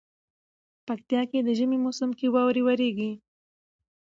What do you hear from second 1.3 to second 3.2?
کي دي ژمي موسم کي واوري وريږي